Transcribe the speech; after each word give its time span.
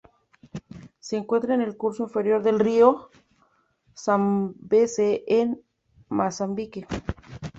Se 0.99 1.15
encuentra 1.15 1.53
en 1.53 1.61
el 1.61 1.77
curso 1.77 2.01
inferior 2.05 2.41
del 2.41 2.57
río 2.57 3.11
Zambeze 3.95 5.23
en 5.27 5.61
Mozambique. 6.09 6.87